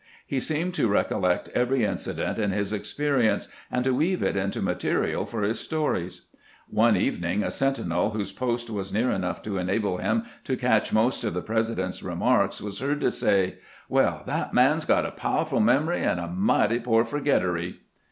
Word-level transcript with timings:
He 0.25 0.39
seemed 0.39 0.73
to 0.73 0.87
recollect 0.87 1.49
every 1.49 1.83
incident 1.85 2.39
in 2.39 2.49
his 2.49 2.73
ex 2.73 2.91
perience 2.91 3.47
and 3.69 3.83
to 3.83 3.93
weave 3.93 4.23
it 4.23 4.35
into 4.35 4.59
material 4.59 5.27
for 5.27 5.43
his 5.43 5.59
stories. 5.59 6.23
One 6.67 6.97
evening 6.97 7.43
a 7.43 7.51
sentinel 7.51 8.09
whose 8.09 8.31
post 8.31 8.71
was 8.71 8.91
near 8.91 9.11
enough 9.11 9.43
to 9.43 9.59
enable 9.59 9.97
him 9.97 10.23
to 10.45 10.57
catch 10.57 10.91
most 10.91 11.23
of 11.23 11.35
the 11.35 11.43
President's 11.43 12.01
remarks 12.01 12.59
was 12.59 12.79
heard 12.79 12.99
to 13.01 13.11
say," 13.11 13.59
"Well, 13.89 14.23
that 14.25 14.55
man 14.55 14.79
's 14.79 14.85
got 14.85 15.05
a 15.05 15.11
powerful 15.11 15.59
memory 15.59 16.01
and 16.01 16.19
a 16.19 16.27
mighty 16.27 16.79
poor 16.79 17.05
forgettery." 17.05 17.77